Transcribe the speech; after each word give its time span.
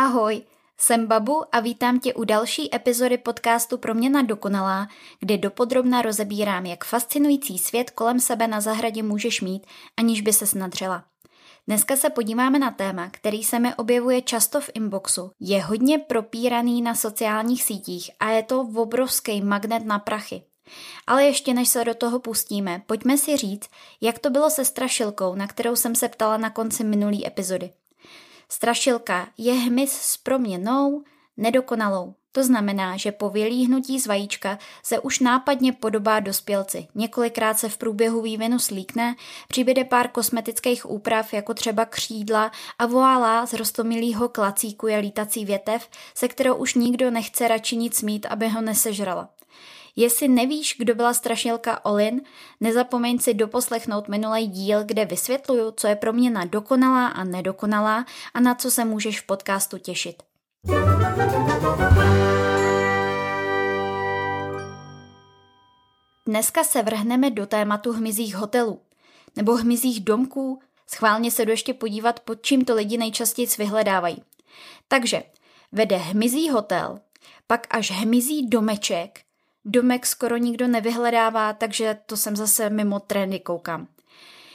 Ahoj, 0.00 0.42
jsem 0.76 1.06
Babu 1.06 1.44
a 1.52 1.60
vítám 1.60 2.00
tě 2.00 2.14
u 2.14 2.24
další 2.24 2.74
epizody 2.74 3.18
podcastu 3.18 3.78
Proměna 3.78 4.22
dokonalá, 4.22 4.88
kde 5.20 5.38
dopodrobna 5.38 6.02
rozebírám, 6.02 6.66
jak 6.66 6.84
fascinující 6.84 7.58
svět 7.58 7.90
kolem 7.90 8.20
sebe 8.20 8.46
na 8.46 8.60
zahradě 8.60 9.02
můžeš 9.02 9.40
mít, 9.40 9.66
aniž 9.96 10.20
by 10.20 10.32
se 10.32 10.46
snadřela. 10.46 11.04
Dneska 11.66 11.96
se 11.96 12.10
podíváme 12.10 12.58
na 12.58 12.70
téma, 12.70 13.08
který 13.10 13.44
se 13.44 13.58
mi 13.58 13.74
objevuje 13.74 14.22
často 14.22 14.60
v 14.60 14.70
inboxu. 14.74 15.30
Je 15.40 15.62
hodně 15.62 15.98
propíraný 15.98 16.82
na 16.82 16.94
sociálních 16.94 17.62
sítích 17.62 18.10
a 18.20 18.30
je 18.30 18.42
to 18.42 18.60
obrovský 18.60 19.40
magnet 19.40 19.84
na 19.84 19.98
prachy. 19.98 20.42
Ale 21.06 21.24
ještě 21.24 21.54
než 21.54 21.68
se 21.68 21.84
do 21.84 21.94
toho 21.94 22.18
pustíme, 22.18 22.82
pojďme 22.86 23.18
si 23.18 23.36
říct, 23.36 23.70
jak 24.00 24.18
to 24.18 24.30
bylo 24.30 24.50
se 24.50 24.64
strašilkou, 24.64 25.34
na 25.34 25.46
kterou 25.46 25.76
jsem 25.76 25.94
se 25.94 26.08
ptala 26.08 26.36
na 26.36 26.50
konci 26.50 26.84
minulý 26.84 27.26
epizody. 27.26 27.70
Strašilka 28.50 29.28
je 29.38 29.52
hmyz 29.52 29.92
s 29.92 30.16
proměnou 30.16 31.02
nedokonalou. 31.36 32.14
To 32.32 32.44
znamená, 32.44 32.96
že 32.96 33.12
po 33.12 33.30
vylíhnutí 33.30 34.00
z 34.00 34.06
vajíčka 34.06 34.58
se 34.82 34.98
už 34.98 35.20
nápadně 35.20 35.72
podobá 35.72 36.20
dospělci. 36.20 36.86
Několikrát 36.94 37.58
se 37.58 37.68
v 37.68 37.76
průběhu 37.76 38.22
vývinu 38.22 38.58
slíkne, 38.58 39.16
přibyde 39.48 39.84
pár 39.84 40.08
kosmetických 40.08 40.90
úprav, 40.90 41.32
jako 41.32 41.54
třeba 41.54 41.84
křídla 41.84 42.52
a 42.78 42.86
voálá 42.86 43.46
z 43.46 43.52
rostomilýho 43.52 44.28
klacíku 44.28 44.86
je 44.86 44.98
lítací 44.98 45.44
větev, 45.44 45.88
se 46.14 46.28
kterou 46.28 46.54
už 46.54 46.74
nikdo 46.74 47.10
nechce 47.10 47.48
radši 47.48 47.76
nic 47.76 48.02
mít, 48.02 48.26
aby 48.26 48.48
ho 48.48 48.60
nesežrala. 48.60 49.28
Jestli 50.00 50.28
nevíš, 50.28 50.76
kdo 50.78 50.94
byla 50.94 51.14
strašilka 51.14 51.84
Olin, 51.84 52.20
nezapomeň 52.60 53.18
si 53.18 53.34
doposlechnout 53.34 54.08
minulý 54.08 54.46
díl, 54.46 54.84
kde 54.84 55.04
vysvětluju, 55.04 55.72
co 55.76 55.86
je 55.86 55.96
pro 55.96 56.12
mě 56.12 56.30
na 56.30 56.44
dokonalá 56.44 57.06
a 57.06 57.24
nedokonalá 57.24 58.06
a 58.34 58.40
na 58.40 58.54
co 58.54 58.70
se 58.70 58.84
můžeš 58.84 59.20
v 59.20 59.26
podcastu 59.26 59.78
těšit. 59.78 60.22
Dneska 66.26 66.64
se 66.64 66.82
vrhneme 66.82 67.30
do 67.30 67.46
tématu 67.46 67.92
hmyzích 67.92 68.36
hotelů 68.36 68.80
nebo 69.36 69.52
hmyzích 69.52 70.00
domků. 70.04 70.60
Schválně 70.86 71.30
se 71.30 71.44
do 71.44 71.52
ještě 71.52 71.74
podívat, 71.74 72.20
pod 72.20 72.42
čím 72.42 72.64
to 72.64 72.74
lidi 72.74 72.98
nejčastěji 72.98 73.48
vyhledávají. 73.58 74.22
Takže 74.88 75.22
vede 75.72 75.96
hmyzí 75.96 76.50
hotel, 76.50 77.00
pak 77.46 77.66
až 77.70 77.90
hmyzí 77.90 78.46
domeček, 78.48 79.27
domek 79.64 80.06
skoro 80.06 80.36
nikdo 80.36 80.68
nevyhledává, 80.68 81.52
takže 81.52 81.98
to 82.06 82.16
jsem 82.16 82.36
zase 82.36 82.70
mimo 82.70 83.00
trendy 83.00 83.40
koukám. 83.40 83.88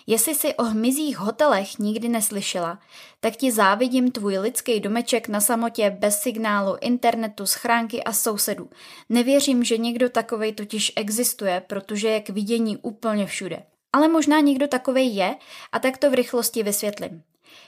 Jestli 0.08 0.36
si 0.36 0.54
o 0.54 0.64
hmyzích 0.64 1.18
hotelech 1.18 1.80
nikdy 1.80 2.10
neslyšela, 2.10 2.80
tak 3.20 3.36
ti 3.36 3.52
závidím 3.52 4.12
tvůj 4.12 4.38
lidský 4.38 4.80
domeček 4.80 5.28
na 5.28 5.42
samotě 5.42 5.90
bez 6.00 6.20
signálu, 6.20 6.78
internetu, 6.82 7.46
schránky 7.46 8.04
a 8.04 8.14
sousedů. 8.14 8.70
Nevěřím, 9.10 9.64
že 9.64 9.78
někdo 9.78 10.10
takovej 10.10 10.54
totiž 10.54 10.94
existuje, 10.96 11.62
protože 11.68 12.08
je 12.08 12.22
k 12.22 12.30
vidění 12.30 12.78
úplně 12.78 13.26
všude. 13.26 13.64
Ale 13.94 14.08
možná 14.08 14.40
někdo 14.40 14.68
takovej 14.68 15.16
je 15.16 15.36
a 15.72 15.80
tak 15.80 15.98
to 15.98 16.12
v 16.12 16.14
rychlosti 16.14 16.64
vysvětlím. 16.64 17.24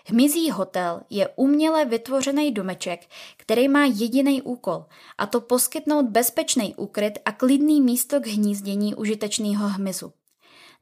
Hmyzí 0.08 0.52
hotel 0.52 1.02
je 1.10 1.30
uměle 1.36 1.86
vytvořený 1.86 2.52
domeček, 2.52 3.00
který 3.38 3.68
má 3.68 3.86
jediný 3.86 4.42
úkol, 4.42 4.86
a 5.18 5.26
to 5.26 5.42
poskytnout 5.42 6.06
bezpečný 6.06 6.76
úkryt 6.76 7.20
a 7.26 7.32
klidný 7.32 7.82
místo 7.82 8.20
k 8.20 8.28
hnízdění 8.28 8.96
užitečného 8.96 9.68
hmyzu. 9.68 10.14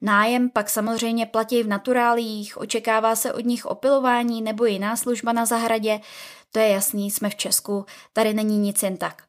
Nájem 0.00 0.50
pak 0.50 0.70
samozřejmě 0.70 1.26
platí 1.26 1.62
v 1.62 1.68
naturálích, 1.68 2.58
očekává 2.58 3.16
se 3.16 3.32
od 3.32 3.44
nich 3.44 3.66
opilování 3.66 4.42
nebo 4.42 4.64
jiná 4.64 4.96
služba 4.96 5.32
na 5.32 5.46
zahradě, 5.46 6.00
to 6.52 6.58
je 6.58 6.68
jasný, 6.68 7.10
jsme 7.10 7.30
v 7.30 7.34
Česku, 7.34 7.84
tady 8.12 8.34
není 8.34 8.58
nic 8.58 8.82
jen 8.82 8.96
tak. 8.96 9.22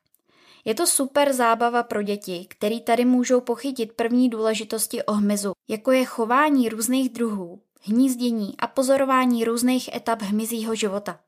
Je 0.66 0.76
to 0.76 0.88
super 0.88 1.34
zábava 1.34 1.84
pro 1.84 2.04
děti, 2.04 2.46
který 2.50 2.82
tady 2.82 3.06
můžou 3.06 3.42
pochytit 3.42 3.94
první 3.94 4.30
důležitosti 4.30 5.04
o 5.04 5.14
hmyzu, 5.14 5.52
jako 5.68 5.92
je 5.92 6.06
chování 6.06 6.70
různých 6.70 7.10
druhů, 7.10 7.62
hnízdění 7.86 8.54
a 8.60 8.68
pozorování 8.68 9.46
různých 9.46 9.96
etap 9.96 10.22
hmyzího 10.22 10.76
života. 10.76 11.20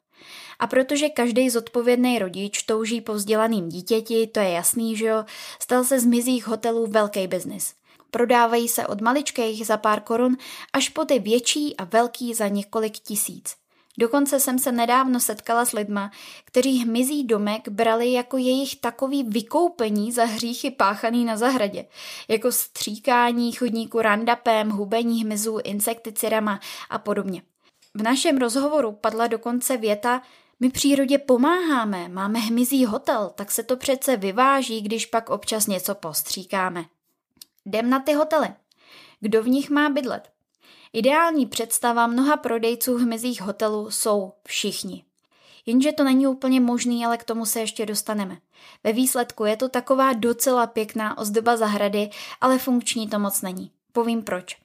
A 0.59 0.67
protože 0.67 1.09
každý 1.09 1.49
zodpovědný 1.49 2.19
rodič 2.19 2.63
touží 2.63 3.01
po 3.01 3.13
vzdělaným 3.13 3.69
dítěti, 3.69 4.27
to 4.27 4.39
je 4.39 4.49
jasný, 4.49 4.95
že 4.95 5.05
jo, 5.05 5.25
stal 5.59 5.83
se 5.83 5.99
z 5.99 6.05
mizích 6.05 6.47
hotelů 6.47 6.87
velký 6.87 7.27
biznis. 7.27 7.73
Prodávají 8.11 8.67
se 8.67 8.87
od 8.87 9.01
maličkých 9.01 9.65
za 9.65 9.77
pár 9.77 10.01
korun 10.01 10.37
až 10.73 10.89
po 10.89 11.05
ty 11.05 11.19
větší 11.19 11.77
a 11.77 11.83
velký 11.83 12.33
za 12.33 12.47
několik 12.47 12.93
tisíc. 12.93 13.55
Dokonce 13.97 14.39
jsem 14.39 14.59
se 14.59 14.71
nedávno 14.71 15.19
setkala 15.19 15.65
s 15.65 15.71
lidma, 15.71 16.11
kteří 16.45 16.77
hmyzí 16.77 17.23
domek 17.23 17.69
brali 17.69 18.11
jako 18.11 18.37
jejich 18.37 18.75
takový 18.75 19.23
vykoupení 19.23 20.11
za 20.11 20.25
hříchy 20.25 20.71
páchaný 20.71 21.25
na 21.25 21.37
zahradě, 21.37 21.85
jako 22.27 22.51
stříkání 22.51 23.51
chodníku 23.51 24.01
randapem, 24.01 24.69
hubení 24.69 25.23
hmyzů 25.23 25.59
insekticidama 25.63 26.59
a 26.89 26.97
podobně. 26.97 27.41
V 27.93 28.01
našem 28.03 28.37
rozhovoru 28.37 28.91
padla 28.91 29.27
dokonce 29.27 29.77
věta, 29.77 30.21
my 30.59 30.69
přírodě 30.69 31.17
pomáháme, 31.17 32.09
máme 32.09 32.39
hmyzí 32.39 32.85
hotel, 32.85 33.31
tak 33.35 33.51
se 33.51 33.63
to 33.63 33.77
přece 33.77 34.17
vyváží, 34.17 34.81
když 34.81 35.05
pak 35.05 35.29
občas 35.29 35.67
něco 35.67 35.95
postříkáme. 35.95 36.85
Jdem 37.65 37.89
na 37.89 37.99
ty 37.99 38.13
hotely. 38.13 38.47
Kdo 39.19 39.43
v 39.43 39.47
nich 39.47 39.69
má 39.69 39.89
bydlet? 39.89 40.36
Ideální 40.93 41.45
představa 41.45 42.07
mnoha 42.07 42.37
prodejců 42.37 42.97
hmyzích 42.97 43.41
hotelů 43.41 43.91
jsou 43.91 44.33
všichni. 44.47 45.03
Jenže 45.65 45.91
to 45.91 46.03
není 46.03 46.27
úplně 46.27 46.59
možný, 46.59 47.05
ale 47.05 47.17
k 47.17 47.23
tomu 47.23 47.45
se 47.45 47.59
ještě 47.59 47.85
dostaneme. 47.85 48.37
Ve 48.83 48.93
výsledku 48.93 49.45
je 49.45 49.57
to 49.57 49.69
taková 49.69 50.13
docela 50.13 50.67
pěkná 50.67 51.17
ozdoba 51.17 51.57
zahrady, 51.57 52.09
ale 52.41 52.59
funkční 52.59 53.07
to 53.07 53.19
moc 53.19 53.41
není. 53.41 53.71
Povím 53.91 54.23
proč. 54.23 54.57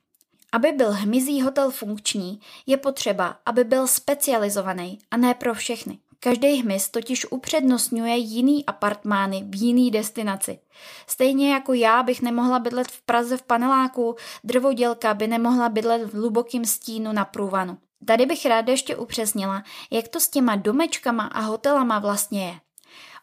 Aby 0.53 0.73
byl 0.73 0.93
hmyzí 0.93 1.43
hotel 1.43 1.71
funkční, 1.71 2.41
je 2.67 2.77
potřeba, 2.77 3.37
aby 3.47 3.65
byl 3.65 3.87
specializovaný 3.87 4.99
a 5.11 5.17
ne 5.17 5.35
pro 5.35 5.55
všechny. 5.55 5.99
Každý 6.25 6.49
hmyz 6.49 6.89
totiž 6.89 7.27
upřednostňuje 7.31 8.17
jiný 8.17 8.67
apartmány 8.67 9.45
v 9.51 9.63
jiný 9.63 9.91
destinaci. 9.91 10.59
Stejně 11.07 11.53
jako 11.53 11.73
já 11.73 12.03
bych 12.03 12.23
nemohla 12.23 12.59
bydlet 12.59 12.89
v 12.89 13.03
Praze 13.03 13.37
v 13.37 13.43
paneláku, 13.43 14.17
drvodělka 14.45 15.15
by 15.15 15.27
nemohla 15.27 15.69
bydlet 15.69 16.03
v 16.03 16.15
hlubokém 16.15 16.65
stínu 16.65 17.13
na 17.13 17.25
průvanu. 17.25 17.79
Tady 18.07 18.27
bych 18.27 18.47
ráda 18.47 18.73
ještě 18.73 18.97
upřesnila, 18.97 19.63
jak 19.91 20.09
to 20.09 20.21
s 20.21 20.29
těma 20.29 20.57
domečkama 20.57 21.25
a 21.25 21.41
hotelama 21.41 21.99
vlastně 21.99 22.47
je. 22.47 22.61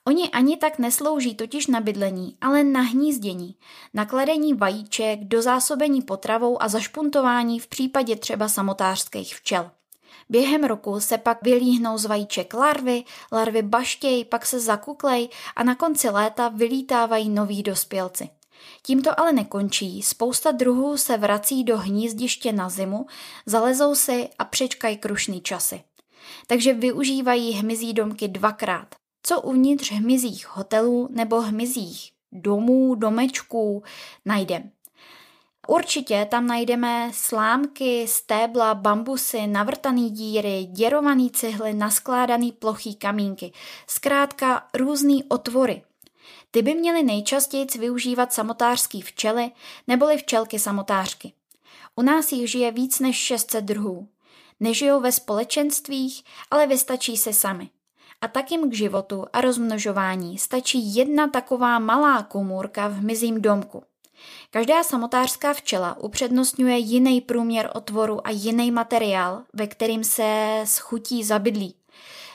Oni 0.05 0.29
ani 0.29 0.57
tak 0.57 0.79
neslouží 0.79 1.35
totiž 1.35 1.67
na 1.67 1.79
bydlení, 1.79 2.37
ale 2.41 2.63
na 2.63 2.81
hnízdění, 2.81 3.55
nakladení 3.93 4.53
vajíček, 4.53 5.19
dozásobení 5.23 6.01
potravou 6.01 6.63
a 6.63 6.67
zašpuntování 6.67 7.59
v 7.59 7.67
případě 7.67 8.15
třeba 8.15 8.49
samotářských 8.49 9.35
včel. 9.35 9.71
Během 10.29 10.63
roku 10.63 10.99
se 10.99 11.17
pak 11.17 11.41
vylíhnou 11.41 11.97
z 11.97 12.05
vajíček 12.05 12.53
larvy, 12.53 13.03
larvy 13.31 13.61
baštěj, 13.61 14.25
pak 14.25 14.45
se 14.45 14.59
zakuklej 14.59 15.29
a 15.55 15.63
na 15.63 15.75
konci 15.75 16.09
léta 16.09 16.49
vylítávají 16.49 17.29
noví 17.29 17.63
dospělci. 17.63 18.29
Tím 18.81 19.01
to 19.01 19.19
ale 19.19 19.33
nekončí, 19.33 20.01
spousta 20.01 20.51
druhů 20.51 20.97
se 20.97 21.17
vrací 21.17 21.63
do 21.63 21.77
hnízdiště 21.77 22.51
na 22.51 22.69
zimu, 22.69 23.05
zalezou 23.45 23.95
si 23.95 24.29
a 24.39 24.45
přečkají 24.45 24.97
krušný 24.97 25.41
časy. 25.41 25.81
Takže 26.47 26.73
využívají 26.73 27.51
hmyzí 27.51 27.93
domky 27.93 28.27
dvakrát. 28.27 28.95
Co 29.23 29.41
uvnitř 29.41 29.91
hmyzích 29.91 30.47
hotelů 30.47 31.07
nebo 31.11 31.41
hmyzích 31.41 32.11
domů, 32.31 32.95
domečků 32.95 33.83
najdeme. 34.25 34.71
Určitě 35.69 36.27
tam 36.31 36.47
najdeme 36.47 37.11
slámky, 37.13 38.07
stébla, 38.07 38.75
bambusy, 38.75 39.47
navrtaný 39.47 40.09
díry, 40.09 40.67
děrovaný 40.71 41.31
cihly, 41.31 41.73
naskládaný 41.73 42.51
plochý 42.51 42.95
kamínky. 42.95 43.51
Zkrátka 43.87 44.67
různý 44.73 45.23
otvory. 45.23 45.81
Ty 46.51 46.61
by 46.61 46.75
měly 46.75 47.03
nejčastěji 47.03 47.67
využívat 47.79 48.33
samotářský 48.33 49.01
včely 49.01 49.51
neboli 49.87 50.17
včelky 50.17 50.59
samotářky. 50.59 51.33
U 51.95 52.01
nás 52.01 52.31
jich 52.31 52.51
žije 52.51 52.71
víc 52.71 52.99
než 52.99 53.15
600 53.15 53.63
druhů. 53.63 54.07
Nežijou 54.59 54.99
ve 54.99 55.11
společenstvích, 55.11 56.23
ale 56.51 56.67
vystačí 56.67 57.17
se 57.17 57.33
sami. 57.33 57.69
A 58.21 58.27
tak 58.27 58.51
jim 58.51 58.69
k 58.69 58.73
životu 58.73 59.25
a 59.33 59.41
rozmnožování 59.41 60.37
stačí 60.37 60.95
jedna 60.95 61.27
taková 61.27 61.79
malá 61.79 62.23
komůrka 62.23 62.87
v 62.87 62.93
hmyzím 62.93 63.41
domku. 63.41 63.83
Každá 64.51 64.83
samotářská 64.83 65.53
včela 65.53 65.97
upřednostňuje 65.99 66.77
jiný 66.77 67.21
průměr 67.21 67.71
otvoru 67.75 68.27
a 68.27 68.29
jiný 68.29 68.71
materiál, 68.71 69.43
ve 69.53 69.67
kterým 69.67 70.03
se 70.03 70.61
schutí 70.63 71.23
zabydlí. 71.23 71.75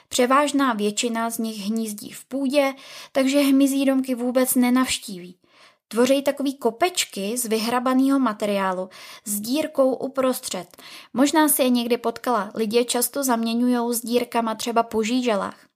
Převážná 0.09 0.73
většina 0.73 1.31
z 1.31 1.39
nich 1.39 1.67
hnízdí 1.67 2.11
v 2.11 2.25
půdě, 2.25 2.75
takže 3.13 3.41
hmyzí 3.41 3.85
domky 3.85 4.15
vůbec 4.15 4.55
nenavštíví. 4.55 5.37
Tvoří 5.89 6.23
takový 6.23 6.55
kopečky 6.55 7.39
z 7.39 7.47
vyhrabaného 7.47 8.19
materiálu 8.19 8.89
s 9.25 9.41
dírkou 9.41 9.95
uprostřed. 9.95 10.77
Možná 11.13 11.49
si 11.49 11.63
je 11.63 11.69
někdy 11.69 11.97
potkala, 11.97 12.51
lidé 12.55 12.85
často 12.85 13.25
zaměňují 13.25 13.95
s 13.95 14.01
dírkama 14.01 14.55
třeba 14.55 14.83
po 14.83 15.03
žíželách. 15.03 15.74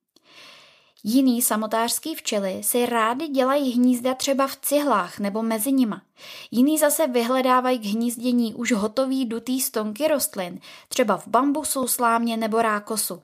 Jiný 1.04 1.42
samotářský 1.42 2.14
včely 2.14 2.62
si 2.62 2.86
rády 2.86 3.28
dělají 3.28 3.72
hnízda 3.72 4.14
třeba 4.14 4.46
v 4.46 4.56
cihlách 4.56 5.18
nebo 5.18 5.42
mezi 5.42 5.72
nima. 5.72 6.02
Jiný 6.50 6.78
zase 6.78 7.06
vyhledávají 7.06 7.78
k 7.78 7.84
hnízdění 7.84 8.54
už 8.54 8.72
hotový 8.72 9.24
dutý 9.24 9.60
stonky 9.60 10.08
rostlin, 10.08 10.60
třeba 10.88 11.16
v 11.16 11.28
bambusu, 11.28 11.88
slámě 11.88 12.36
nebo 12.36 12.62
rákosu. 12.62 13.22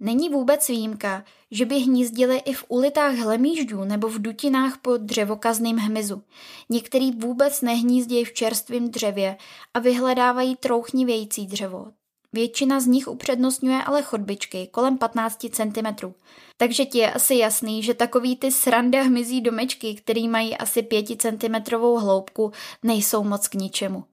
Není 0.00 0.28
vůbec 0.28 0.68
výjimka, 0.68 1.24
že 1.50 1.64
by 1.64 1.78
hnízdili 1.78 2.38
i 2.38 2.52
v 2.52 2.64
ulitách 2.68 3.14
hlemížďů 3.14 3.84
nebo 3.84 4.08
v 4.08 4.22
dutinách 4.22 4.78
po 4.78 4.96
dřevokazným 4.96 5.76
hmyzu. 5.76 6.22
Některý 6.68 7.10
vůbec 7.12 7.60
nehnízdějí 7.60 8.24
v 8.24 8.32
čerstvém 8.32 8.90
dřevě 8.90 9.36
a 9.74 9.78
vyhledávají 9.78 10.56
trouchnivějící 10.56 11.46
dřevo. 11.46 11.86
Většina 12.34 12.80
z 12.80 12.86
nich 12.86 13.08
upřednostňuje 13.08 13.82
ale 13.82 14.02
chodbičky 14.02 14.68
kolem 14.70 14.98
15 14.98 15.46
cm. 15.50 16.12
Takže 16.56 16.84
ti 16.84 16.98
je 16.98 17.12
asi 17.12 17.34
jasný, 17.34 17.82
že 17.82 17.94
takový 17.94 18.36
ty 18.36 18.52
sranda 18.52 19.02
hmyzí 19.02 19.40
domečky, 19.40 19.94
který 19.94 20.28
mají 20.28 20.56
asi 20.56 20.82
5 20.82 21.06
cm 21.22 21.74
hloubku, 21.76 22.52
nejsou 22.82 23.24
moc 23.24 23.48
k 23.48 23.54
ničemu. 23.54 24.04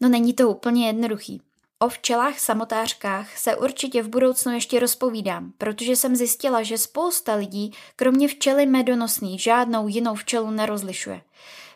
No 0.00 0.08
není 0.08 0.34
to 0.34 0.50
úplně 0.50 0.86
jednoduchý. 0.86 1.40
O 1.78 1.88
včelách 1.88 2.38
samotářkách 2.38 3.38
se 3.38 3.56
určitě 3.56 4.02
v 4.02 4.08
budoucnu 4.08 4.52
ještě 4.52 4.80
rozpovídám, 4.80 5.52
protože 5.58 5.96
jsem 5.96 6.16
zjistila, 6.16 6.62
že 6.62 6.78
spousta 6.78 7.34
lidí, 7.34 7.72
kromě 7.96 8.28
včely 8.28 8.66
medonosný, 8.66 9.38
žádnou 9.38 9.88
jinou 9.88 10.14
včelu 10.14 10.50
nerozlišuje. 10.50 11.20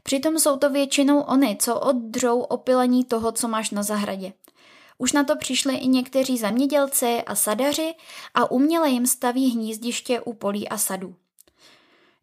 Přitom 0.03 0.39
jsou 0.39 0.57
to 0.57 0.71
většinou 0.71 1.21
oni, 1.21 1.57
co 1.61 1.81
oddřou 1.81 2.41
opilení 2.41 3.05
toho, 3.05 3.33
co 3.33 3.49
máš 3.49 3.71
na 3.71 3.83
zahradě. 3.83 4.33
Už 4.99 5.13
na 5.13 5.25
to 5.25 5.37
přišli 5.37 5.77
i 5.77 5.89
někteří 5.89 6.39
zemědělci 6.39 7.23
a 7.23 7.35
sadaři 7.35 7.95
a 8.35 8.51
uměle 8.51 8.91
jim 8.91 9.07
staví 9.07 9.51
hnízdiště 9.51 10.21
u 10.21 10.33
polí 10.33 10.69
a 10.69 10.79
sadů. 10.79 11.15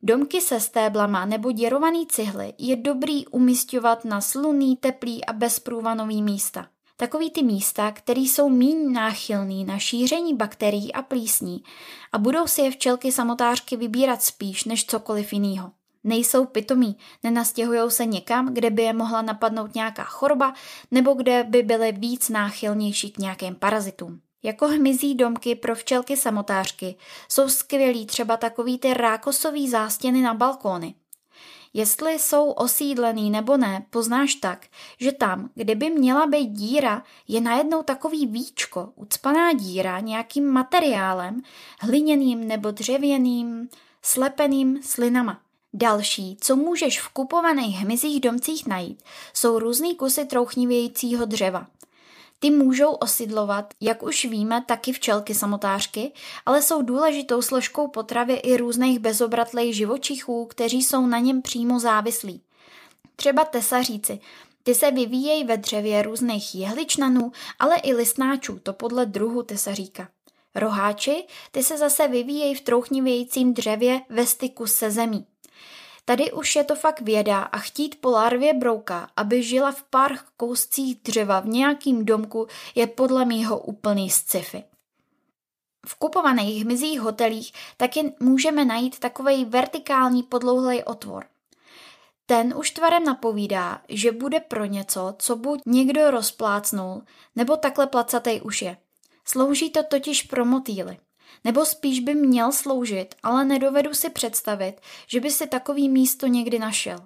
Domky 0.03 0.41
se 0.41 0.59
stéblama 0.59 1.25
nebo 1.25 1.51
děrovaný 1.51 2.07
cihly 2.07 2.53
je 2.57 2.75
dobrý 2.75 3.27
umistovat 3.27 4.05
na 4.05 4.21
sluný, 4.21 4.77
teplý 4.77 5.25
a 5.25 5.33
bezprůvanový 5.33 6.23
místa. 6.23 6.67
Takový 6.97 7.31
ty 7.31 7.43
místa, 7.43 7.91
které 7.91 8.21
jsou 8.21 8.49
míň 8.49 8.91
náchylný 8.91 9.65
na 9.65 9.79
šíření 9.79 10.33
bakterií 10.33 10.93
a 10.93 11.01
plísní 11.01 11.63
a 12.11 12.17
budou 12.17 12.47
si 12.47 12.61
je 12.61 12.71
včelky 12.71 13.11
samotářky 13.11 13.77
vybírat 13.77 14.23
spíš 14.23 14.63
než 14.63 14.85
cokoliv 14.85 15.33
jiného. 15.33 15.71
Nejsou 16.03 16.45
pitomí, 16.45 16.97
nenastěhují 17.23 17.91
se 17.91 18.05
někam, 18.05 18.53
kde 18.53 18.69
by 18.69 18.81
je 18.81 18.93
mohla 18.93 19.21
napadnout 19.21 19.75
nějaká 19.75 20.03
choroba 20.03 20.53
nebo 20.91 21.13
kde 21.13 21.43
by 21.43 21.63
byly 21.63 21.91
víc 21.91 22.29
náchylnější 22.29 23.11
k 23.11 23.17
nějakým 23.17 23.55
parazitům. 23.55 24.21
Jako 24.43 24.67
hmyzí 24.67 25.15
domky 25.15 25.55
pro 25.55 25.75
včelky 25.75 26.17
samotářky 26.17 26.95
jsou 27.29 27.49
skvělí 27.49 28.05
třeba 28.05 28.37
takový 28.37 28.79
ty 28.79 28.93
rákosový 28.93 29.69
zástěny 29.69 30.21
na 30.21 30.33
balkóny. 30.33 30.95
Jestli 31.73 32.19
jsou 32.19 32.51
osídlený 32.51 33.29
nebo 33.29 33.57
ne, 33.57 33.85
poznáš 33.89 34.35
tak, 34.35 34.67
že 34.99 35.11
tam, 35.11 35.49
kde 35.55 35.75
by 35.75 35.89
měla 35.89 36.25
být 36.27 36.47
díra, 36.47 37.03
je 37.27 37.41
najednou 37.41 37.83
takový 37.83 38.27
víčko, 38.27 38.89
ucpaná 38.95 39.53
díra 39.53 39.99
nějakým 39.99 40.47
materiálem, 40.47 41.41
hliněným 41.79 42.47
nebo 42.47 42.71
dřevěným, 42.71 43.69
slepeným 44.01 44.83
slinama. 44.83 45.41
Další, 45.73 46.37
co 46.41 46.55
můžeš 46.55 47.01
v 47.01 47.09
kupovaných 47.09 47.77
hmyzích 47.77 48.21
domcích 48.21 48.67
najít, 48.67 49.03
jsou 49.33 49.59
různý 49.59 49.95
kusy 49.95 50.25
trouchnivějícího 50.25 51.25
dřeva. 51.25 51.67
Ty 52.39 52.51
můžou 52.51 52.91
osidlovat, 52.91 53.73
jak 53.81 54.03
už 54.03 54.25
víme, 54.25 54.63
taky 54.67 54.93
včelky 54.93 55.35
samotářky, 55.35 56.11
ale 56.45 56.61
jsou 56.61 56.81
důležitou 56.81 57.41
složkou 57.41 57.87
potravy 57.87 58.33
i 58.33 58.57
různých 58.57 58.99
bezobratlých 58.99 59.75
živočichů, 59.75 60.45
kteří 60.45 60.83
jsou 60.83 61.07
na 61.07 61.19
něm 61.19 61.41
přímo 61.41 61.79
závislí. 61.79 62.41
Třeba 63.15 63.45
tesaříci, 63.45 64.19
ty 64.63 64.75
se 64.75 64.91
vyvíjejí 64.91 65.43
ve 65.43 65.57
dřevě 65.57 66.01
různých 66.01 66.55
jehličnanů, 66.55 67.31
ale 67.59 67.77
i 67.77 67.93
listnáčů, 67.93 68.59
to 68.63 68.73
podle 68.73 69.05
druhu 69.05 69.43
tesaříka. 69.43 70.09
Roháči, 70.55 71.23
ty 71.51 71.63
se 71.63 71.77
zase 71.77 72.07
vyvíjejí 72.07 72.55
v 72.55 72.61
trouchnivějícím 72.61 73.53
dřevě 73.53 74.01
ve 74.09 74.25
styku 74.25 74.67
se 74.67 74.91
zemí. 74.91 75.25
Tady 76.05 76.31
už 76.31 76.55
je 76.55 76.63
to 76.63 76.75
fakt 76.75 77.01
věda 77.01 77.41
a 77.41 77.57
chtít 77.57 78.01
po 78.01 78.09
larvě 78.11 78.53
brouka, 78.53 79.09
aby 79.15 79.43
žila 79.43 79.71
v 79.71 79.83
pár 79.83 80.11
kouscích 80.37 80.97
dřeva 81.03 81.39
v 81.39 81.47
nějakým 81.47 82.05
domku, 82.05 82.47
je 82.75 82.87
podle 82.87 83.25
mýho 83.25 83.59
úplný 83.59 84.09
sci-fi. 84.09 84.63
V 85.87 85.95
kupovaných 85.95 86.63
hmyzích 86.63 87.01
hotelích 87.01 87.53
taky 87.77 88.13
můžeme 88.19 88.65
najít 88.65 88.99
takový 88.99 89.45
vertikální 89.45 90.23
podlouhlej 90.23 90.83
otvor. 90.85 91.25
Ten 92.25 92.53
už 92.57 92.71
tvarem 92.71 93.03
napovídá, 93.03 93.81
že 93.89 94.11
bude 94.11 94.39
pro 94.39 94.65
něco, 94.65 95.15
co 95.17 95.35
buď 95.35 95.61
někdo 95.65 96.11
rozplácnul, 96.11 97.01
nebo 97.35 97.57
takhle 97.57 97.87
placatej 97.87 98.41
už 98.41 98.61
je. 98.61 98.77
Slouží 99.25 99.69
to 99.69 99.83
totiž 99.83 100.23
pro 100.23 100.45
motýly. 100.45 100.97
Nebo 101.43 101.65
spíš 101.65 101.99
by 101.99 102.15
měl 102.15 102.51
sloužit, 102.51 103.15
ale 103.23 103.45
nedovedu 103.45 103.93
si 103.93 104.09
představit, 104.09 104.73
že 105.07 105.19
by 105.19 105.31
si 105.31 105.47
takový 105.47 105.89
místo 105.89 106.27
někdy 106.27 106.59
našel. 106.59 106.97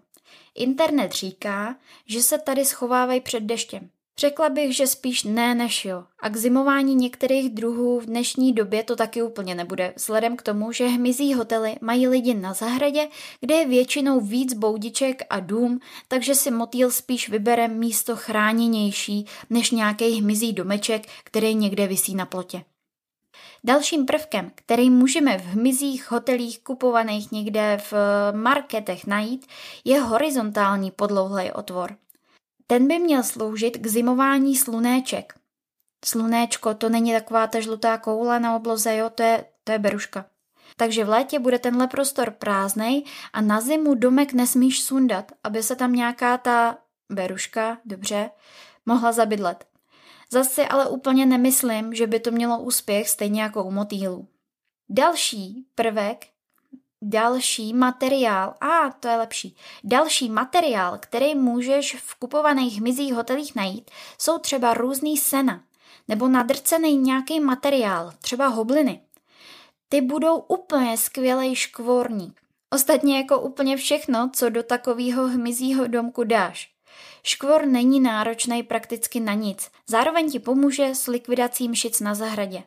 Internet 0.56 1.12
říká, 1.12 1.76
že 2.06 2.22
se 2.22 2.38
tady 2.38 2.66
schovávají 2.66 3.22
před 3.22 3.44
deštěm. 3.44 3.90
Řekla 4.20 4.50
bych, 4.50 4.76
že 4.76 4.88
spíš 4.88 5.24
ne 5.24 5.56
než 5.56 5.86
jo. 5.86 6.04
A 6.20 6.30
k 6.30 6.38
zimování 6.38 6.96
některých 6.96 7.50
druhů 7.50 8.00
v 8.00 8.06
dnešní 8.06 8.54
době 8.54 8.84
to 8.84 8.96
taky 8.96 9.22
úplně 9.22 9.56
nebude, 9.56 9.94
vzhledem 9.96 10.38
k 10.38 10.42
tomu, 10.42 10.72
že 10.72 10.88
hmyzí 10.88 11.34
hotely 11.34 11.76
mají 11.82 12.08
lidi 12.08 12.34
na 12.34 12.54
zahradě, 12.54 13.08
kde 13.40 13.56
je 13.56 13.68
většinou 13.68 14.20
víc 14.20 14.54
boudiček 14.54 15.22
a 15.30 15.40
dům, 15.40 15.80
takže 16.08 16.36
si 16.36 16.52
motýl 16.52 16.92
spíš 16.92 17.30
vybere 17.30 17.68
místo 17.68 18.16
chráněnější 18.16 19.26
než 19.50 19.72
nějaký 19.72 20.10
hmyzí 20.10 20.54
domeček, 20.54 21.08
který 21.24 21.56
někde 21.56 21.88
visí 21.88 22.16
na 22.16 22.26
plotě. 22.26 22.64
Dalším 23.64 24.06
prvkem, 24.06 24.52
který 24.56 24.90
můžeme 24.90 25.38
v 25.38 25.46
hmyzích, 25.46 26.12
hotelích 26.12 26.60
kupovaných 26.60 27.32
někde 27.32 27.78
v 27.92 27.94
marketech 28.32 29.08
najít, 29.08 29.48
je 29.86 30.00
horizontální 30.00 30.92
podlouhlý 30.92 31.52
otvor. 31.52 31.98
Ten 32.68 32.88
by 32.88 33.00
měl 33.00 33.24
sloužit 33.24 33.78
k 33.78 33.88
zimování 33.88 34.56
slunéček. 34.56 35.34
Slunéčko, 36.06 36.74
to 36.74 36.90
není 36.90 37.14
taková 37.14 37.48
ta 37.48 37.60
žlutá 37.60 37.98
koule 37.98 38.40
na 38.40 38.56
obloze, 38.56 38.96
jo, 38.96 39.10
to 39.10 39.24
je, 39.24 39.46
to 39.64 39.72
je 39.72 39.80
beruška. 39.80 40.26
Takže 40.78 41.06
v 41.06 41.10
létě 41.10 41.40
bude 41.40 41.60
tenhle 41.60 41.88
prostor 41.88 42.32
prázdnej 42.32 43.04
a 43.34 43.42
na 43.42 43.62
zimu 43.62 43.96
domek 43.96 44.34
nesmíš 44.34 44.84
sundat, 44.84 45.32
aby 45.44 45.64
se 45.64 45.76
tam 45.76 45.94
nějaká 45.94 46.38
ta 46.38 46.78
beruška, 47.10 47.78
dobře, 47.86 48.30
mohla 48.86 49.12
zabydlet. 49.12 49.66
Zase 50.32 50.68
ale 50.68 50.90
úplně 50.90 51.26
nemyslím, 51.26 51.94
že 51.94 52.08
by 52.08 52.20
to 52.20 52.32
mělo 52.32 52.60
úspěch 52.60 53.10
stejně 53.10 53.42
jako 53.42 53.64
u 53.64 53.72
motýlů. 53.72 54.28
Další 54.90 55.66
prvek, 55.76 56.26
další 57.02 57.74
materiál, 57.74 58.54
a 58.62 58.68
ah, 58.68 58.92
to 59.00 59.08
je 59.08 59.18
lepší, 59.18 59.56
další 59.84 60.30
materiál, 60.30 60.98
který 61.00 61.36
můžeš 61.36 61.96
v 61.96 62.16
kupovaných 62.16 62.80
hmyzích 62.80 63.14
hotelích 63.14 63.56
najít, 63.56 63.92
jsou 64.20 64.38
třeba 64.38 64.74
různý 64.74 65.18
sena, 65.18 65.64
nebo 66.08 66.28
nadrcený 66.28 66.98
nějaký 66.98 67.40
materiál, 67.40 68.14
třeba 68.20 68.48
hobliny. 68.48 69.02
Ty 69.90 70.02
budou 70.02 70.38
úplně 70.38 70.98
skvělý 70.98 71.56
škvorník. 71.56 72.42
Ostatně 72.70 73.18
jako 73.18 73.40
úplně 73.40 73.78
všechno, 73.78 74.30
co 74.34 74.50
do 74.50 74.64
takového 74.64 75.28
hmyzího 75.28 75.88
domku 75.88 76.24
dáš. 76.24 76.75
Škvor 77.24 77.66
není 77.66 78.00
náročný 78.00 78.64
prakticky 78.64 79.20
na 79.20 79.34
nic, 79.34 79.72
zároveň 79.88 80.32
ti 80.32 80.40
pomůže 80.40 80.96
s 80.96 81.08
likvidací 81.08 81.70
mšic 81.70 82.00
na 82.00 82.16
zahradě. 82.16 82.64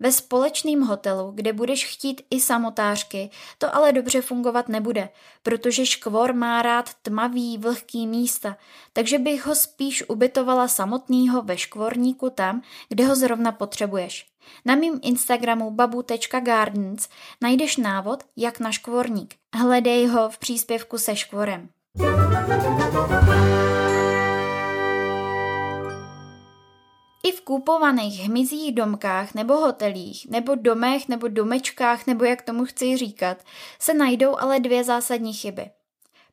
Ve 0.00 0.12
společném 0.12 0.80
hotelu, 0.80 1.30
kde 1.34 1.52
budeš 1.52 1.86
chtít 1.86 2.22
i 2.30 2.40
samotářky, 2.40 3.30
to 3.58 3.74
ale 3.74 3.92
dobře 3.92 4.22
fungovat 4.22 4.68
nebude, 4.68 5.08
protože 5.42 5.86
škvor 5.86 6.32
má 6.32 6.62
rád 6.62 6.94
tmavý, 7.02 7.58
vlhký 7.58 8.06
místa, 8.06 8.56
takže 8.92 9.18
bych 9.18 9.46
ho 9.46 9.54
spíš 9.54 10.08
ubytovala 10.08 10.68
samotného 10.68 11.42
ve 11.42 11.58
škvorníku 11.58 12.30
tam, 12.30 12.62
kde 12.88 13.06
ho 13.06 13.16
zrovna 13.16 13.52
potřebuješ. 13.52 14.26
Na 14.64 14.74
mým 14.74 15.00
Instagramu 15.02 15.70
babu.gardens 15.70 17.08
najdeš 17.42 17.76
návod, 17.76 18.24
jak 18.36 18.60
na 18.60 18.72
škvorník. 18.72 19.34
Hledej 19.54 20.06
ho 20.06 20.30
v 20.30 20.38
příspěvku 20.38 20.98
se 20.98 21.16
škvorem. 21.16 21.68
I 21.96 22.02
v 27.32 27.40
kupovaných 27.44 28.20
hmyzích 28.20 28.74
domkách 28.74 29.34
nebo 29.34 29.54
hotelích, 29.54 30.26
nebo 30.30 30.54
domech 30.54 31.08
nebo 31.08 31.28
domečkách, 31.28 32.06
nebo 32.06 32.24
jak 32.24 32.42
tomu 32.42 32.64
chci 32.64 32.96
říkat, 32.96 33.44
se 33.78 33.94
najdou 33.94 34.36
ale 34.38 34.60
dvě 34.60 34.84
zásadní 34.84 35.32
chyby. 35.32 35.70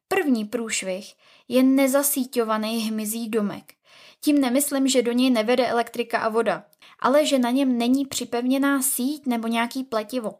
První 0.08 0.46
průšvih 0.46 1.13
je 1.48 1.63
nezasíťovaný 1.63 2.80
hmyzí 2.80 3.30
domek. 3.30 3.74
Tím 4.22 4.41
nemyslím, 4.41 4.88
že 4.88 5.01
do 5.01 5.12
něj 5.12 5.30
nevede 5.30 5.68
elektrika 5.68 6.20
a 6.20 6.30
voda, 6.30 6.63
ale 7.00 7.25
že 7.25 7.39
na 7.39 7.51
něm 7.51 7.77
není 7.77 8.06
připevněná 8.06 8.82
síť 8.82 9.25
nebo 9.25 9.48
nějaký 9.48 9.84
pletivo. 9.84 10.34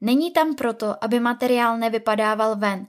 Není 0.00 0.30
tam 0.30 0.54
proto, 0.54 1.04
aby 1.04 1.20
materiál 1.20 1.78
nevypadával 1.78 2.56
ven, 2.56 2.86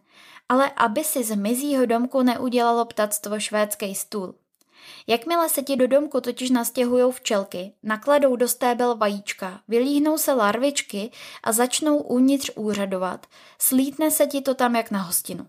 ale 0.50 0.72
aby 0.76 1.04
si 1.04 1.24
z 1.24 1.36
mizího 1.36 1.86
domku 1.86 2.22
neudělalo 2.22 2.86
ptactvo 2.86 3.40
švédský 3.40 3.96
stůl. 3.96 4.36
Jakmile 5.08 5.50
se 5.50 5.62
ti 5.62 5.76
do 5.76 5.88
domku 5.88 6.22
totiž 6.22 6.50
nastěhují 6.50 7.12
včelky, 7.12 7.74
nakladou 7.84 8.36
do 8.36 8.48
stébel 8.48 8.96
vajíčka, 8.96 9.62
vylíhnou 9.68 10.18
se 10.18 10.34
larvičky 10.34 11.12
a 11.44 11.52
začnou 11.52 11.98
uvnitř 11.98 12.52
úřadovat, 12.56 13.28
slítne 13.60 14.12
se 14.12 14.28
ti 14.28 14.42
to 14.42 14.56
tam 14.56 14.76
jak 14.76 14.92
na 14.92 15.02
hostinu. 15.02 15.48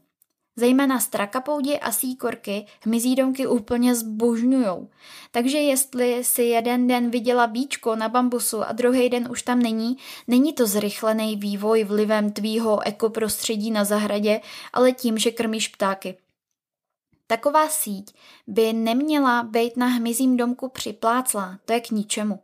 Zejména 0.60 1.00
strakapoudi 1.00 1.78
a 1.78 1.92
síkorky 1.92 2.66
hmyzí 2.80 3.14
domky 3.14 3.46
úplně 3.46 3.94
zbožňujou. 3.94 4.88
Takže 5.30 5.58
jestli 5.58 6.24
si 6.24 6.42
jeden 6.42 6.86
den 6.86 7.10
viděla 7.10 7.46
víčko 7.46 7.96
na 7.96 8.08
bambusu 8.08 8.62
a 8.62 8.72
druhý 8.72 9.08
den 9.08 9.28
už 9.30 9.42
tam 9.42 9.62
není, 9.62 9.96
není 10.28 10.52
to 10.52 10.66
zrychlený 10.66 11.36
vývoj 11.36 11.84
vlivem 11.84 12.32
tvýho 12.32 12.80
ekoprostředí 12.86 13.70
na 13.70 13.84
zahradě, 13.84 14.40
ale 14.72 14.92
tím, 14.92 15.18
že 15.18 15.30
krmíš 15.30 15.68
ptáky. 15.68 16.16
Taková 17.26 17.68
síť 17.68 18.14
by 18.46 18.72
neměla 18.72 19.42
být 19.42 19.76
na 19.76 19.86
hmyzím 19.86 20.36
domku 20.36 20.68
připláclá, 20.68 21.58
to 21.64 21.72
je 21.72 21.80
k 21.80 21.90
ničemu. 21.90 22.40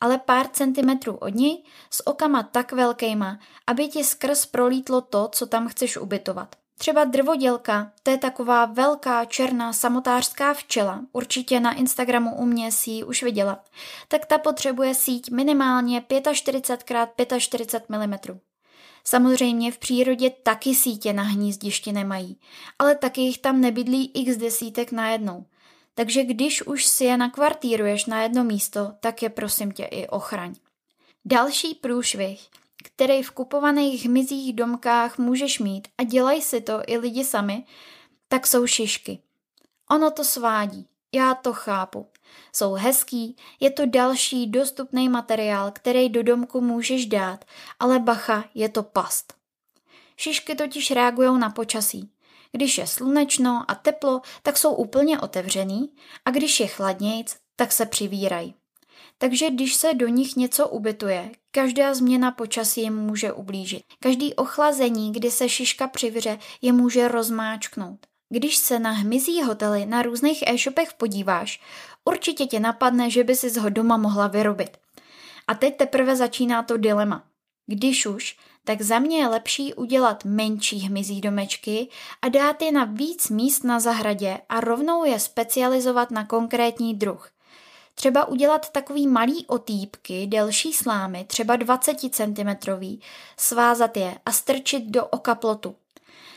Ale 0.00 0.18
pár 0.18 0.48
centimetrů 0.48 1.16
od 1.16 1.34
něj 1.34 1.62
s 1.90 2.06
okama 2.06 2.42
tak 2.42 2.72
velkýma, 2.72 3.38
aby 3.66 3.88
ti 3.88 4.04
skrz 4.04 4.46
prolítlo 4.46 5.00
to, 5.00 5.28
co 5.32 5.46
tam 5.46 5.68
chceš 5.68 5.96
ubytovat. 5.96 6.61
Třeba 6.82 7.04
drvodělka, 7.04 7.92
to 8.02 8.10
je 8.10 8.18
taková 8.18 8.64
velká 8.64 9.24
černá 9.24 9.72
samotářská 9.72 10.54
včela, 10.54 11.00
určitě 11.12 11.60
na 11.60 11.74
Instagramu 11.74 12.36
u 12.36 12.44
mě 12.44 12.72
si 12.72 12.90
ji 12.90 13.04
už 13.04 13.22
viděla, 13.22 13.64
tak 14.08 14.26
ta 14.26 14.38
potřebuje 14.38 14.94
síť 14.94 15.30
minimálně 15.30 16.04
45 16.32 17.32
x 17.32 17.44
45 17.44 18.06
mm. 18.06 18.38
Samozřejmě 19.04 19.72
v 19.72 19.78
přírodě 19.78 20.30
taky 20.30 20.74
sítě 20.74 21.12
na 21.12 21.22
hnízdišti 21.22 21.92
nemají, 21.92 22.40
ale 22.78 22.94
taky 22.94 23.20
jich 23.20 23.38
tam 23.38 23.60
nebydlí 23.60 24.10
x 24.14 24.36
desítek 24.36 24.92
najednou. 24.92 25.46
Takže 25.94 26.24
když 26.24 26.66
už 26.66 26.84
si 26.84 27.04
je 27.04 27.16
nakvartíruješ 27.16 28.06
na 28.06 28.22
jedno 28.22 28.44
místo, 28.44 28.92
tak 29.00 29.22
je 29.22 29.30
prosím 29.30 29.72
tě 29.72 29.84
i 29.84 30.06
ochraň. 30.06 30.54
Další 31.24 31.74
průšvih, 31.74 32.48
který 32.82 33.22
v 33.22 33.30
kupovaných 33.30 34.06
hmyzích 34.06 34.52
domkách 34.52 35.18
můžeš 35.18 35.58
mít 35.58 35.88
a 35.98 36.02
dělají 36.02 36.42
si 36.42 36.60
to 36.60 36.82
i 36.86 36.98
lidi 36.98 37.24
sami, 37.24 37.64
tak 38.28 38.46
jsou 38.46 38.66
šišky. 38.66 39.18
Ono 39.90 40.10
to 40.10 40.24
svádí, 40.24 40.88
já 41.14 41.34
to 41.34 41.52
chápu. 41.52 42.06
Jsou 42.52 42.72
hezký, 42.72 43.36
je 43.60 43.70
to 43.70 43.86
další 43.86 44.46
dostupný 44.46 45.08
materiál, 45.08 45.70
který 45.70 46.08
do 46.08 46.22
domku 46.22 46.60
můžeš 46.60 47.06
dát, 47.06 47.44
ale 47.80 47.98
bacha, 47.98 48.44
je 48.54 48.68
to 48.68 48.82
past. 48.82 49.34
Šišky 50.16 50.54
totiž 50.54 50.90
reagují 50.90 51.38
na 51.38 51.50
počasí. 51.50 52.10
Když 52.52 52.78
je 52.78 52.86
slunečno 52.86 53.64
a 53.68 53.74
teplo, 53.74 54.20
tak 54.42 54.58
jsou 54.58 54.74
úplně 54.74 55.20
otevřený 55.20 55.92
a 56.24 56.30
když 56.30 56.60
je 56.60 56.66
chladnějc, 56.66 57.36
tak 57.56 57.72
se 57.72 57.86
přivírají. 57.86 58.54
Takže 59.22 59.50
když 59.50 59.74
se 59.74 59.94
do 59.94 60.08
nich 60.08 60.36
něco 60.36 60.68
ubytuje, 60.68 61.30
každá 61.50 61.94
změna 61.94 62.30
počasí 62.30 62.82
jim 62.82 62.96
může 62.96 63.32
ublížit. 63.32 63.82
Každý 64.00 64.34
ochlazení, 64.34 65.12
kdy 65.12 65.30
se 65.30 65.48
šiška 65.48 65.88
přivře, 65.88 66.38
je 66.62 66.72
může 66.72 67.08
rozmáčknout. 67.08 68.06
Když 68.28 68.56
se 68.56 68.78
na 68.78 68.90
hmyzí 68.90 69.42
hotely 69.42 69.86
na 69.86 70.02
různých 70.02 70.44
e-shopech 70.46 70.94
podíváš, 70.94 71.60
určitě 72.04 72.46
tě 72.46 72.60
napadne, 72.60 73.10
že 73.10 73.24
by 73.24 73.36
si 73.36 73.60
ho 73.60 73.70
doma 73.70 73.96
mohla 73.96 74.26
vyrobit. 74.26 74.76
A 75.48 75.54
teď 75.54 75.76
teprve 75.76 76.16
začíná 76.16 76.62
to 76.62 76.76
dilema. 76.76 77.24
Když 77.66 78.06
už, 78.06 78.36
tak 78.64 78.82
za 78.82 78.98
mě 78.98 79.18
je 79.18 79.28
lepší 79.28 79.74
udělat 79.74 80.24
menší 80.24 80.78
hmyzí 80.78 81.20
domečky 81.20 81.88
a 82.22 82.28
dát 82.28 82.62
je 82.62 82.72
na 82.72 82.84
víc 82.84 83.28
míst 83.28 83.64
na 83.64 83.80
zahradě 83.80 84.38
a 84.48 84.60
rovnou 84.60 85.04
je 85.04 85.20
specializovat 85.20 86.10
na 86.10 86.24
konkrétní 86.24 86.94
druh. 86.94 87.30
Třeba 87.94 88.28
udělat 88.28 88.70
takový 88.70 89.06
malý 89.06 89.46
otýpky, 89.46 90.26
delší 90.26 90.72
slámy, 90.72 91.24
třeba 91.24 91.56
20 91.56 91.96
cm, 92.10 92.70
svázat 93.36 93.96
je 93.96 94.18
a 94.26 94.32
strčit 94.32 94.84
do 94.84 95.06
oka 95.06 95.34
plotu. 95.34 95.74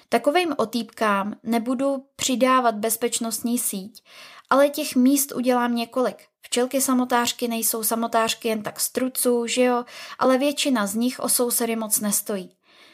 Takovým 0.10 0.54
otýpkám 0.58 1.36
nebudu 1.44 2.06
přidávat 2.16 2.76
bezpečnostní 2.76 3.58
síť, 3.60 4.04
ale 4.50 4.70
těch 4.70 4.96
míst 4.96 5.32
udělám 5.32 5.76
několik. 5.76 6.26
Včelky 6.42 6.82
samotářky 6.82 7.48
nejsou 7.48 7.84
samotářky 7.84 8.48
jen 8.48 8.64
tak 8.64 8.80
z 8.80 8.90
truců, 8.92 9.48
že 9.48 9.64
jo, 9.64 9.86
ale 10.20 10.38
většina 10.38 10.88
z 10.88 10.96
nich 10.96 11.20
o 11.20 11.30
sousedy 11.30 11.76
moc 11.76 12.00
nestojí. 12.00 12.50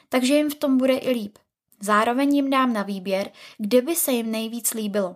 Takže 0.09 0.35
jim 0.35 0.49
v 0.49 0.55
tom 0.55 0.77
bude 0.77 0.97
i 0.97 1.11
líp. 1.11 1.37
Zároveň 1.79 2.35
jim 2.35 2.49
dám 2.49 2.73
na 2.73 2.83
výběr, 2.83 3.31
kde 3.57 3.81
by 3.81 3.95
se 3.95 4.11
jim 4.11 4.31
nejvíc 4.31 4.73
líbilo. 4.73 5.15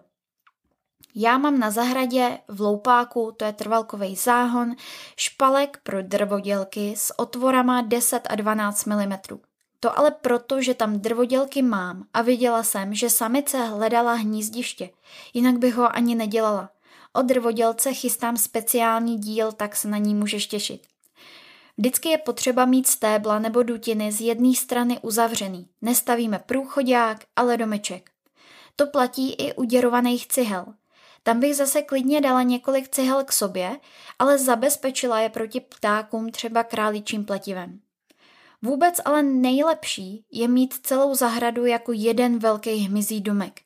Já 1.15 1.38
mám 1.38 1.60
na 1.60 1.72
zahradě 1.72 2.39
v 2.48 2.62
loupáku, 2.62 3.34
to 3.38 3.45
je 3.45 3.53
trvalkový 3.53 4.15
záhon, 4.15 4.75
špalek 5.17 5.79
pro 5.84 6.01
drvodělky 6.01 6.93
s 6.98 7.19
otvorama 7.19 7.81
10 7.81 8.27
a 8.29 8.36
12 8.36 8.86
mm. 8.86 9.13
To 9.79 10.00
ale 10.00 10.12
proto, 10.12 10.62
že 10.62 10.74
tam 10.74 11.00
drvodělky 11.00 11.62
mám 11.62 12.05
a 12.13 12.22
viděla 12.22 12.63
jsem, 12.63 12.93
že 12.93 13.10
samice 13.10 13.65
hledala 13.65 14.13
hnízdiště, 14.13 14.89
jinak 15.34 15.57
bych 15.57 15.75
ho 15.75 15.95
ani 15.95 16.15
nedělala. 16.15 16.69
O 17.13 17.22
drvodělce 17.22 17.93
chystám 17.93 18.38
speciální 18.38 19.17
díl, 19.17 19.51
tak 19.51 19.75
se 19.75 19.88
na 19.88 19.98
ní 19.98 20.15
můžeš 20.15 20.48
těšit. 20.48 20.88
Vždycky 21.77 22.10
je 22.10 22.17
potřeba 22.17 22.65
mít 22.65 22.88
stébla 22.88 23.39
nebo 23.39 23.63
dutiny 23.63 24.12
z 24.12 24.22
jedné 24.22 24.55
strany 24.55 25.00
uzavřený. 25.01 25.67
Nestavíme 25.81 26.39
průchodák, 26.39 27.17
ale 27.36 27.57
domeček. 27.57 28.10
To 28.75 28.88
platí 28.88 29.34
i 29.34 29.53
u 29.53 29.63
děrovaných 29.63 30.27
cihel. 30.27 30.65
Tam 31.27 31.39
bych 31.39 31.55
zase 31.55 31.82
klidně 31.82 32.22
dala 32.22 32.44
několik 32.44 32.89
cihel 32.89 33.24
k 33.24 33.32
sobě, 33.32 33.79
ale 34.20 34.38
zabezpečila 34.38 35.20
je 35.20 35.29
proti 35.29 35.60
ptákům 35.60 36.32
třeba 36.32 36.63
králičím 36.63 37.25
pletivem. 37.25 37.79
Vůbec 38.62 39.01
ale 39.05 39.24
nejlepší 39.24 40.25
je 40.32 40.48
mít 40.48 40.74
celou 40.84 41.15
zahradu 41.15 41.65
jako 41.65 41.91
jeden 41.91 42.39
velký 42.39 42.75
hmyzí 42.75 43.22
domek. 43.22 43.62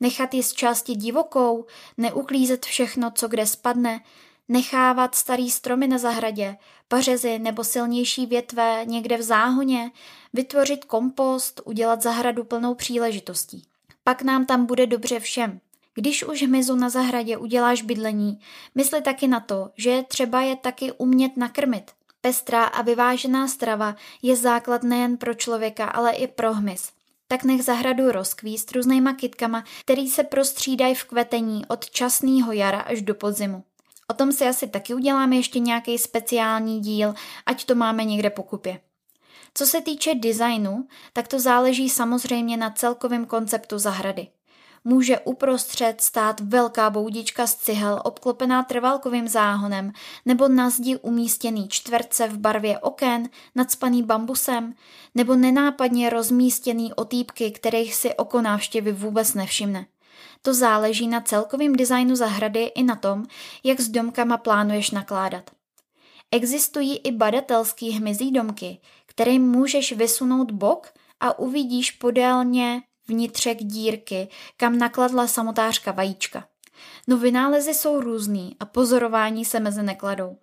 Nechat 0.00 0.34
ji 0.34 0.42
z 0.42 0.52
části 0.52 0.94
divokou, 0.94 1.66
neuklízet 1.96 2.66
všechno, 2.66 3.10
co 3.10 3.28
kde 3.28 3.46
spadne, 3.46 4.00
nechávat 4.48 5.14
starý 5.14 5.50
stromy 5.50 5.88
na 5.88 5.98
zahradě, 5.98 6.56
pařezy 6.88 7.38
nebo 7.38 7.64
silnější 7.64 8.26
větve 8.26 8.84
někde 8.84 9.16
v 9.16 9.22
záhoně, 9.22 9.90
vytvořit 10.32 10.84
kompost, 10.84 11.60
udělat 11.64 12.02
zahradu 12.02 12.44
plnou 12.44 12.74
příležitostí. 12.74 13.62
Pak 14.04 14.22
nám 14.22 14.46
tam 14.46 14.66
bude 14.66 14.86
dobře 14.86 15.20
všem. 15.20 15.60
Když 15.98 16.24
už 16.24 16.42
hmyzu 16.42 16.76
na 16.76 16.90
zahradě 16.90 17.36
uděláš 17.36 17.82
bydlení, 17.82 18.40
mysli 18.74 19.02
taky 19.02 19.28
na 19.28 19.40
to, 19.40 19.70
že 19.76 20.02
třeba 20.08 20.40
je 20.42 20.56
taky 20.56 20.92
umět 20.92 21.36
nakrmit. 21.36 21.90
Pestrá 22.20 22.64
a 22.64 22.82
vyvážená 22.82 23.48
strava 23.48 23.96
je 24.22 24.36
základ 24.36 24.82
nejen 24.82 25.16
pro 25.16 25.34
člověka, 25.34 25.84
ale 25.84 26.12
i 26.12 26.26
pro 26.26 26.54
hmyz. 26.54 26.90
Tak 27.28 27.44
nech 27.44 27.62
zahradu 27.62 28.12
rozkvíst 28.12 28.72
různýma 28.72 29.12
kytkama, 29.12 29.64
který 29.80 30.08
se 30.08 30.24
prostřídají 30.24 30.94
v 30.94 31.04
kvetení 31.04 31.66
od 31.66 31.90
časného 31.90 32.52
jara 32.52 32.80
až 32.80 33.02
do 33.02 33.14
podzimu. 33.14 33.64
O 34.08 34.14
tom 34.14 34.32
si 34.32 34.46
asi 34.46 34.68
taky 34.68 34.94
uděláme 34.94 35.36
ještě 35.36 35.58
nějaký 35.58 35.98
speciální 35.98 36.80
díl, 36.80 37.14
ať 37.46 37.64
to 37.64 37.74
máme 37.74 38.04
někde 38.04 38.30
po 38.30 38.42
kupě. 38.42 38.80
Co 39.54 39.66
se 39.66 39.80
týče 39.80 40.14
designu, 40.14 40.88
tak 41.12 41.28
to 41.28 41.40
záleží 41.40 41.90
samozřejmě 41.90 42.56
na 42.56 42.70
celkovém 42.70 43.26
konceptu 43.26 43.78
zahrady 43.78 44.28
může 44.84 45.18
uprostřed 45.18 46.00
stát 46.00 46.40
velká 46.40 46.90
boudička 46.90 47.46
z 47.46 47.54
cihel 47.54 48.02
obklopená 48.04 48.62
trvalkovým 48.62 49.28
záhonem 49.28 49.92
nebo 50.26 50.48
na 50.48 50.70
zdi 50.70 50.96
umístěný 50.96 51.68
čtverce 51.68 52.28
v 52.28 52.38
barvě 52.38 52.78
oken 52.78 53.28
nadspaný 53.54 54.02
bambusem 54.02 54.74
nebo 55.14 55.34
nenápadně 55.34 56.10
rozmístěný 56.10 56.94
otýpky, 56.94 57.50
kterých 57.50 57.94
si 57.94 58.14
oko 58.14 58.42
návštěvy 58.42 58.92
vůbec 58.92 59.34
nevšimne. 59.34 59.86
To 60.42 60.54
záleží 60.54 61.08
na 61.08 61.20
celkovém 61.20 61.76
designu 61.76 62.16
zahrady 62.16 62.62
i 62.62 62.82
na 62.82 62.96
tom, 62.96 63.26
jak 63.64 63.80
s 63.80 63.88
domkama 63.88 64.36
plánuješ 64.36 64.90
nakládat. 64.90 65.50
Existují 66.30 66.96
i 66.96 67.12
badatelský 67.12 67.90
hmyzí 67.90 68.32
domky, 68.32 68.78
které 69.06 69.38
můžeš 69.38 69.92
vysunout 69.92 70.50
bok 70.50 70.92
a 71.20 71.38
uvidíš 71.38 71.90
podélně 71.90 72.82
vnitřek 73.08 73.58
dírky, 73.64 74.28
kam 74.56 74.78
nakladla 74.78 75.26
samotářka 75.26 75.92
vajíčka. 75.92 76.44
No 77.06 77.18
vynálezy 77.18 77.74
jsou 77.74 78.00
různý 78.00 78.56
a 78.60 78.64
pozorování 78.64 79.44
se 79.44 79.60
mezi 79.60 79.82
nekladou. 79.82 80.36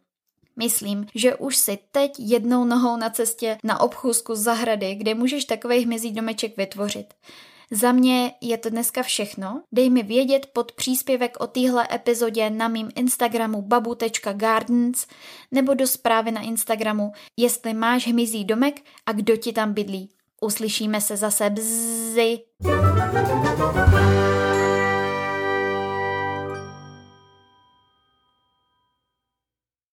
Myslím, 0.56 1.08
že 1.16 1.36
už 1.36 1.58
si 1.58 1.80
teď 1.92 2.12
jednou 2.20 2.66
nohou 2.66 2.98
na 2.98 3.10
cestě 3.10 3.58
na 3.64 3.80
obchůzku 3.80 4.36
zahrady, 4.36 4.96
kde 4.96 5.16
můžeš 5.16 5.46
takový 5.46 5.80
hmyzí 5.80 6.12
domeček 6.12 6.58
vytvořit. 6.58 7.14
Za 7.72 7.92
mě 7.92 8.34
je 8.42 8.58
to 8.58 8.70
dneska 8.70 9.04
všechno. 9.04 9.62
Dej 9.72 9.90
mi 9.90 10.04
vědět 10.04 10.46
pod 10.54 10.72
příspěvek 10.72 11.38
o 11.40 11.48
téhle 11.48 11.88
epizodě 11.94 12.50
na 12.50 12.68
mým 12.68 12.90
Instagramu 12.96 13.62
babu.gardens 13.62 15.08
nebo 15.52 15.74
do 15.74 15.88
zprávy 15.88 16.32
na 16.32 16.42
Instagramu, 16.42 17.12
jestli 17.38 17.74
máš 17.74 18.08
hmyzí 18.08 18.46
domek 18.46 18.82
a 19.06 19.12
kdo 19.12 19.38
ti 19.38 19.54
tam 19.54 19.74
bydlí. 19.74 20.15
Uslyšíme 20.42 21.02
se 21.02 21.18
zase 21.18 21.50
brzy. 21.50 22.40